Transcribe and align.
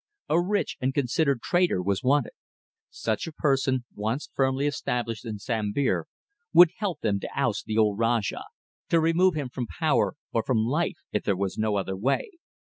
A 0.29 0.41
rich 0.41 0.77
and 0.81 0.95
considered 0.95 1.43
trader 1.43 1.79
was 1.79 2.01
wanted. 2.01 2.31
Such 2.89 3.27
a 3.27 3.31
person 3.31 3.85
once 3.93 4.31
firmly 4.33 4.65
established 4.65 5.25
in 5.25 5.37
Sambir 5.37 6.05
would 6.53 6.71
help 6.77 7.01
them 7.01 7.19
to 7.19 7.29
oust 7.35 7.65
the 7.65 7.77
old 7.77 7.99
Rajah, 7.99 8.45
to 8.89 8.99
remove 8.99 9.35
him 9.35 9.49
from 9.49 9.67
power 9.67 10.15
or 10.33 10.41
from 10.41 10.65
life 10.65 10.97
if 11.11 11.21
there 11.23 11.37
was 11.37 11.59
no 11.59 11.75
other 11.75 11.95
way. 11.95 12.31